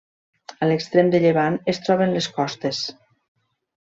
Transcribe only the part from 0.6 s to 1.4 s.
A l'extrem de